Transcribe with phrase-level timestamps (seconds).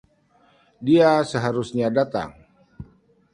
[0.87, 2.29] Dia seharusnya datang.